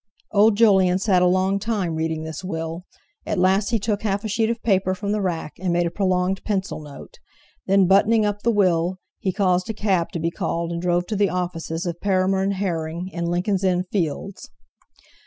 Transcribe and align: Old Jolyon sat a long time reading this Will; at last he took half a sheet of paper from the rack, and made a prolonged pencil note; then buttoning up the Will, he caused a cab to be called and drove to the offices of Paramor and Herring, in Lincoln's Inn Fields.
Old 0.31 0.57
Jolyon 0.57 0.97
sat 0.97 1.21
a 1.21 1.27
long 1.27 1.59
time 1.59 1.93
reading 1.93 2.23
this 2.23 2.43
Will; 2.43 2.85
at 3.23 3.37
last 3.37 3.69
he 3.69 3.77
took 3.77 4.01
half 4.01 4.23
a 4.23 4.27
sheet 4.27 4.49
of 4.49 4.63
paper 4.63 4.95
from 4.95 5.11
the 5.11 5.21
rack, 5.21 5.53
and 5.59 5.71
made 5.71 5.85
a 5.85 5.91
prolonged 5.91 6.43
pencil 6.43 6.79
note; 6.81 7.19
then 7.67 7.85
buttoning 7.85 8.25
up 8.25 8.41
the 8.41 8.49
Will, 8.49 8.97
he 9.19 9.31
caused 9.31 9.69
a 9.69 9.75
cab 9.75 10.09
to 10.13 10.19
be 10.19 10.31
called 10.31 10.71
and 10.71 10.81
drove 10.81 11.05
to 11.05 11.15
the 11.15 11.29
offices 11.29 11.85
of 11.85 11.99
Paramor 12.01 12.41
and 12.41 12.55
Herring, 12.55 13.09
in 13.09 13.25
Lincoln's 13.25 13.63
Inn 13.63 13.83
Fields. 13.91 14.49